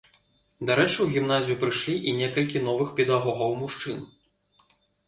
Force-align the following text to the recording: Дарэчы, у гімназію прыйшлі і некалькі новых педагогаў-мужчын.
Дарэчы, 0.69 0.97
у 1.05 1.07
гімназію 1.17 1.57
прыйшлі 1.65 1.95
і 2.09 2.17
некалькі 2.23 2.65
новых 2.71 2.87
педагогаў-мужчын. 3.03 4.07